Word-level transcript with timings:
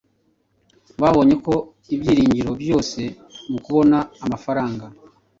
Babonye 1.01 1.35
ko 1.45 1.53
ibyiringiro 1.95 2.51
byose 2.61 2.99
mukubona 3.51 3.97
amafaranga 4.25 4.85